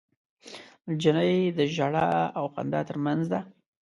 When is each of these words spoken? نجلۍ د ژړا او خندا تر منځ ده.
نجلۍ 0.87 1.35
د 1.57 1.59
ژړا 1.75 2.09
او 2.37 2.45
خندا 2.53 2.81
تر 2.89 2.97
منځ 3.05 3.21
ده. 3.33 3.39